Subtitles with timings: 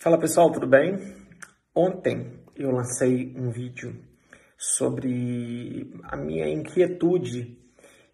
[0.00, 0.96] Fala pessoal, tudo bem?
[1.74, 3.96] Ontem eu lancei um vídeo
[4.56, 7.58] sobre a minha inquietude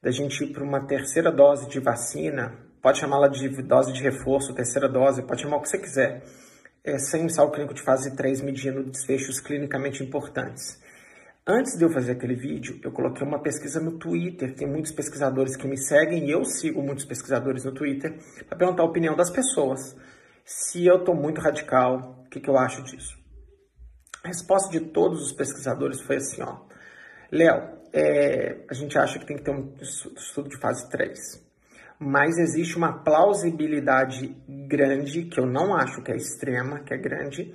[0.00, 4.54] da gente ir para uma terceira dose de vacina, pode chamá-la de dose de reforço,
[4.54, 6.22] terceira dose, pode chamar o que você quiser,
[6.84, 10.80] é, sem ensaio clínico de fase 3 medindo desfechos clinicamente importantes.
[11.44, 15.56] Antes de eu fazer aquele vídeo, eu coloquei uma pesquisa no Twitter, tem muitos pesquisadores
[15.56, 19.30] que me seguem e eu sigo muitos pesquisadores no Twitter, para perguntar a opinião das
[19.30, 19.96] pessoas.
[20.44, 23.16] Se eu estou muito radical, o que, que eu acho disso?
[24.24, 26.60] A resposta de todos os pesquisadores foi assim, ó.
[27.30, 31.18] Léo, é, a gente acha que tem que ter um estudo de fase 3.
[31.98, 34.36] Mas existe uma plausibilidade
[34.66, 37.54] grande, que eu não acho que é extrema, que é grande,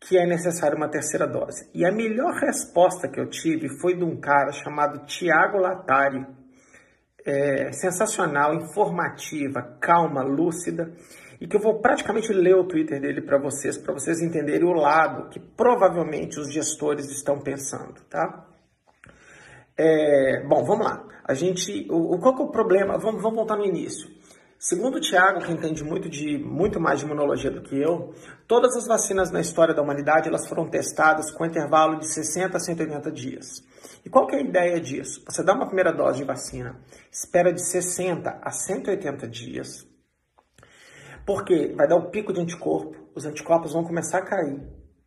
[0.00, 1.68] que é necessária uma terceira dose.
[1.74, 6.26] E a melhor resposta que eu tive foi de um cara chamado Tiago Latari.
[7.22, 10.90] É, sensacional, informativa, calma, lúcida,
[11.40, 14.74] e que eu vou praticamente ler o Twitter dele para vocês, para vocês entenderem o
[14.74, 18.46] lado que provavelmente os gestores estão pensando, tá?
[19.76, 21.02] É, bom, vamos lá.
[21.24, 22.98] A gente, o, qual que é o problema?
[22.98, 24.10] Vamos, vamos voltar no início.
[24.58, 28.12] Segundo o Tiago, que entende muito, de, muito mais de imunologia do que eu,
[28.46, 32.60] todas as vacinas na história da humanidade elas foram testadas com intervalo de 60 a
[32.60, 33.64] 180 dias.
[34.04, 35.22] E qual que é a ideia disso?
[35.26, 36.78] Você dá uma primeira dose de vacina,
[37.10, 39.89] espera de 60 a 180 dias,
[41.26, 44.60] porque vai dar o pico de anticorpo, os anticorpos vão começar a cair,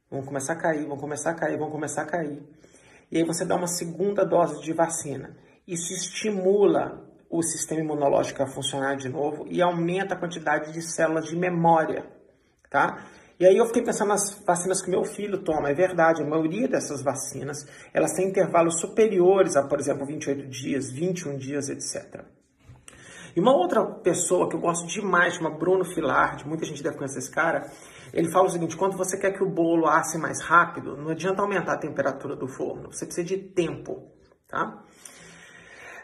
[0.09, 2.42] vão começar a cair, vão começar a cair, vão começar a cair.
[3.11, 5.36] E aí você dá uma segunda dose de vacina.
[5.67, 11.25] Isso estimula o sistema imunológico a funcionar de novo e aumenta a quantidade de células
[11.25, 12.05] de memória,
[12.70, 13.05] tá?
[13.39, 15.70] E aí eu fiquei pensando nas vacinas que meu filho toma.
[15.70, 20.92] É verdade, a maioria dessas vacinas, elas têm intervalos superiores a, por exemplo, 28 dias,
[20.92, 22.23] 21 dias, etc.
[23.36, 27.20] E uma outra pessoa que eu gosto demais, chama Bruno Filardi, muita gente deve conhecer
[27.20, 27.70] esse cara,
[28.14, 31.42] ele fala o seguinte, quando você quer que o bolo asse mais rápido, não adianta
[31.42, 34.11] aumentar a temperatura do forno, você precisa de tempo,
[34.48, 34.84] tá?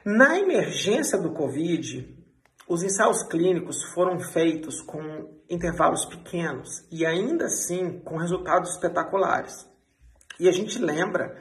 [0.04, 2.18] Na emergência do Covid,
[2.68, 5.02] os ensaios clínicos foram feitos com
[5.50, 9.68] intervalos pequenos e ainda assim com resultados espetaculares.
[10.40, 11.36] E a gente lembra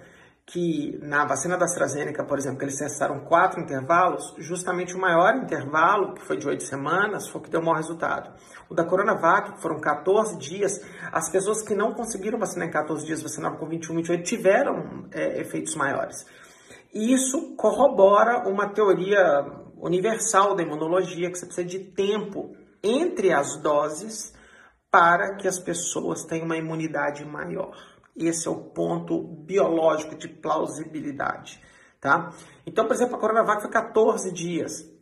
[0.50, 5.36] que na vacina da AstraZeneca, por exemplo, que eles testaram quatro intervalos, justamente o maior
[5.36, 8.32] intervalo, que foi de oito semanas, foi o que deu o maior resultado.
[8.66, 10.80] O da Coronavac, que foram 14 dias,
[11.12, 15.38] as pessoas que não conseguiram vacinar em 14 dias, vacinavam com 21, 28, tiveram é,
[15.38, 16.24] efeitos maiores.
[16.94, 19.44] E isso corrobora uma teoria
[19.76, 24.32] universal da imunologia, que você precisa de tempo entre as doses
[24.90, 27.97] para que as pessoas tenham uma imunidade maior.
[28.18, 31.62] Esse é o ponto biológico de plausibilidade,
[32.00, 32.32] tá?
[32.66, 34.98] Então, por exemplo, a Coronavac foi 14 dias.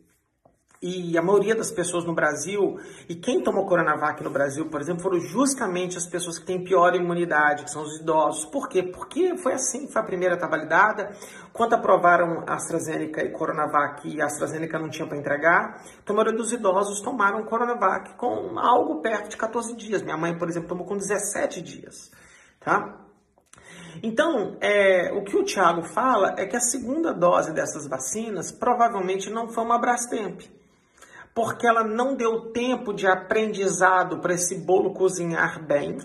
[0.79, 2.79] E a maioria das pessoas no Brasil,
[3.09, 6.93] e quem tomou Coronavac no Brasil, por exemplo, foram justamente as pessoas que têm pior
[6.93, 8.45] imunidade, que são os idosos.
[8.45, 8.83] Por quê?
[8.83, 11.11] Porque foi assim, foi a primeira estava validada.
[11.51, 16.37] Quando aprovaram AstraZeneca e Coronavac, e a AstraZeneca não tinha para entregar, então a maioria
[16.37, 20.03] dos idosos tomaram Coronavac com algo perto de 14 dias.
[20.03, 22.11] Minha mãe, por exemplo, tomou com 17 dias,
[22.59, 23.06] tá?
[24.03, 29.29] Então, é, o que o Tiago fala é que a segunda dose dessas vacinas provavelmente
[29.29, 30.41] não foi uma Brastemp
[31.37, 35.99] porque ela não deu tempo de aprendizado para esse bolo cozinhar bem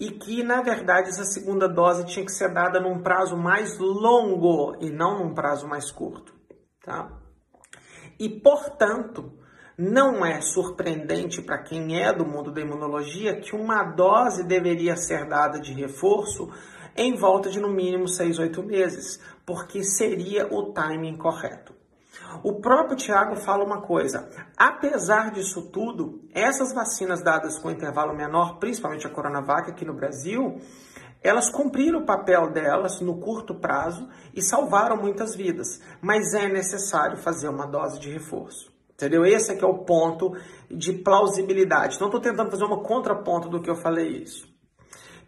[0.00, 4.76] e que, na verdade, essa segunda dose tinha que ser dada num prazo mais longo
[4.80, 6.34] e não num prazo mais curto,
[6.84, 7.16] tá?
[8.18, 9.32] E, portanto,
[9.78, 15.28] não é surpreendente para quem é do mundo da imunologia que uma dose deveria ser
[15.28, 16.50] dada de reforço
[16.96, 21.74] em volta de no mínimo 6, 8 meses, porque seria o timing correto.
[22.42, 28.58] O próprio Tiago fala uma coisa: apesar disso tudo, essas vacinas dadas com intervalo menor,
[28.58, 30.60] principalmente a Coronavac aqui no Brasil,
[31.22, 37.16] elas cumpriram o papel delas no curto prazo e salvaram muitas vidas, mas é necessário
[37.16, 38.72] fazer uma dose de reforço.
[38.92, 39.24] Entendeu?
[39.24, 40.32] Esse é que é o ponto
[40.70, 41.98] de plausibilidade.
[41.98, 44.51] Não estou tentando fazer uma contraponto do que eu falei isso.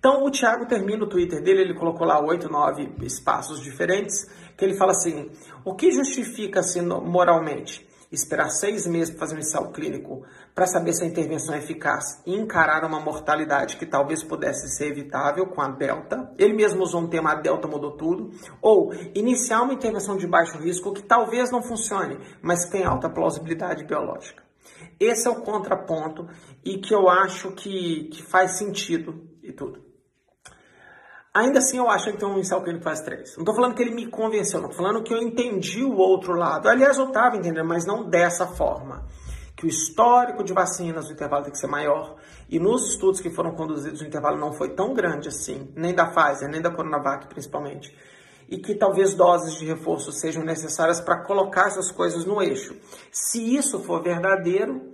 [0.04, 4.62] Então o Thiago termina o Twitter dele, ele colocou lá oito, nove espaços diferentes, que
[4.62, 5.30] ele fala assim:
[5.64, 7.88] o que justifica-se moralmente?
[8.12, 10.22] Esperar seis meses para fazer um ensaio clínico
[10.54, 14.88] para saber se a intervenção é eficaz e encarar uma mortalidade que talvez pudesse ser
[14.88, 16.30] evitável com a Delta.
[16.36, 18.30] Ele mesmo usou um tema, a Delta mudou tudo.
[18.60, 23.84] Ou iniciar uma intervenção de baixo risco que talvez não funcione, mas tem alta plausibilidade
[23.84, 24.44] biológica.
[25.00, 26.28] Esse é o contraponto
[26.62, 29.93] e que eu acho que, que faz sentido e tudo.
[31.36, 33.34] Ainda assim, eu acho que tem um incel que ele faz três.
[33.36, 34.70] Não estou falando que ele me convenceu, não.
[34.70, 36.68] Estou falando que eu entendi o outro lado.
[36.68, 39.04] Aliás, eu estava entendendo, mas não dessa forma.
[39.56, 42.16] que o histórico de vacinas, o intervalo tem que ser maior,
[42.48, 46.06] e nos estudos que foram conduzidos, o intervalo não foi tão grande assim, nem da
[46.06, 47.96] Pfizer, nem da Coronavac principalmente,
[48.48, 52.76] e que talvez doses de reforço sejam necessárias para colocar essas coisas no eixo.
[53.10, 54.92] Se isso for verdadeiro,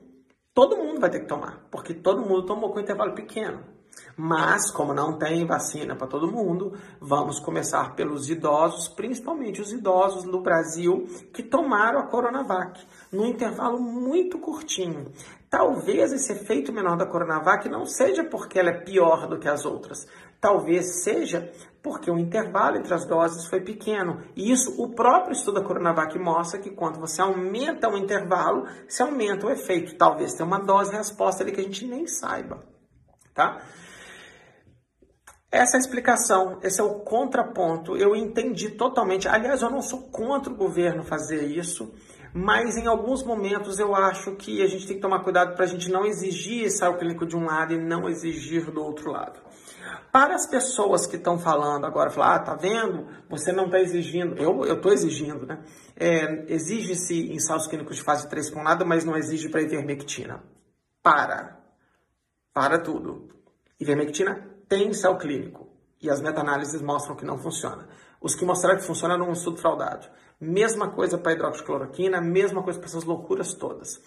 [0.54, 3.79] todo mundo vai ter que tomar, porque todo mundo tomou com intervalo pequeno.
[4.16, 10.24] Mas, como não tem vacina para todo mundo, vamos começar pelos idosos, principalmente os idosos
[10.24, 15.10] no Brasil que tomaram a Coronavac, num intervalo muito curtinho.
[15.48, 19.64] Talvez esse efeito menor da Coronavac não seja porque ela é pior do que as
[19.64, 20.06] outras.
[20.40, 21.50] Talvez seja
[21.82, 24.20] porque o intervalo entre as doses foi pequeno.
[24.36, 29.02] E isso o próprio estudo da Coronavac mostra que quando você aumenta o intervalo, se
[29.02, 29.96] aumenta o efeito.
[29.96, 32.62] Talvez tenha uma dose resposta ali que a gente nem saiba,
[33.40, 33.62] tá?
[35.50, 37.96] Essa é a explicação, esse é o contraponto.
[37.96, 39.26] Eu entendi totalmente.
[39.26, 41.92] Aliás, eu não sou contra o governo fazer isso,
[42.32, 45.68] mas em alguns momentos eu acho que a gente tem que tomar cuidado para a
[45.68, 49.40] gente não exigir ensaio clínico de um lado e não exigir do outro lado.
[50.12, 53.08] Para as pessoas que estão falando agora, falar, ah, tá vendo?
[53.28, 54.36] Você não está exigindo.
[54.36, 55.64] Eu estou exigindo, né?
[55.96, 60.42] É, Exige-se ensaios clínicos de fase 3 com nada, mas não exige para ivermectina.
[61.02, 61.59] Para.
[62.52, 63.28] Para tudo.
[63.78, 65.68] Ivermectina tem ensaio clínico
[66.02, 67.88] e as meta-análises mostram que não funciona.
[68.20, 70.08] Os que mostraram que funciona num estudo fraudado.
[70.40, 74.00] Mesma coisa para hidroxicloroquina, mesma coisa para essas loucuras todas.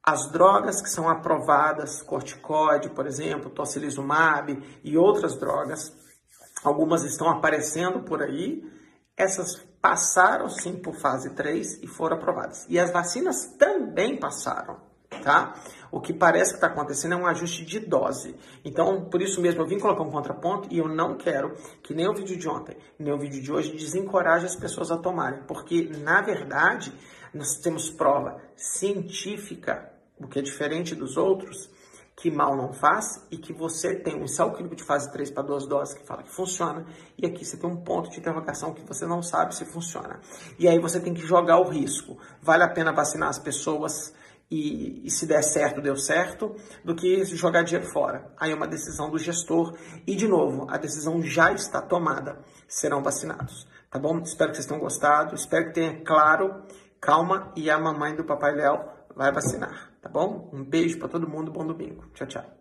[0.00, 5.92] As drogas que são aprovadas, corticoide, por exemplo, tocilizumab e outras drogas,
[6.62, 8.62] algumas estão aparecendo por aí,
[9.16, 12.64] essas passaram sim por fase 3 e foram aprovadas.
[12.68, 14.86] E as vacinas também passaram
[15.22, 15.54] tá?
[15.90, 18.34] O que parece que está acontecendo é um ajuste de dose.
[18.64, 22.08] Então, por isso mesmo, eu vim colocar um contraponto e eu não quero que nem
[22.08, 25.90] o vídeo de ontem, nem o vídeo de hoje desencoraje as pessoas a tomarem, porque,
[26.02, 26.92] na verdade,
[27.32, 31.70] nós temos prova científica, o que é diferente dos outros,
[32.16, 35.42] que mal não faz e que você tem um ensaio clínico de fase 3 para
[35.42, 36.86] duas doses que fala que funciona
[37.18, 40.18] e aqui você tem um ponto de interrogação que você não sabe se funciona.
[40.58, 42.16] E aí você tem que jogar o risco.
[42.40, 44.14] Vale a pena vacinar as pessoas
[44.50, 46.54] e, e, se der certo, deu certo,
[46.84, 48.30] do que jogar dinheiro fora.
[48.38, 49.76] Aí é uma decisão do gestor
[50.06, 52.38] e, de novo, a decisão já está tomada.
[52.68, 53.66] Serão vacinados.
[53.90, 54.18] Tá bom?
[54.18, 55.34] Espero que vocês tenham gostado.
[55.34, 56.62] Espero que tenha claro.
[57.00, 58.84] Calma e a mamãe do Papai Léo
[59.14, 59.92] vai vacinar.
[60.00, 60.50] Tá bom?
[60.52, 61.50] Um beijo para todo mundo.
[61.50, 62.04] Bom domingo.
[62.14, 62.55] Tchau, tchau.